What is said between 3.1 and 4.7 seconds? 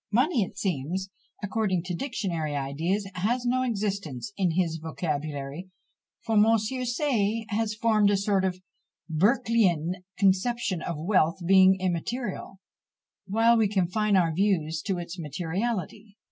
has no existence in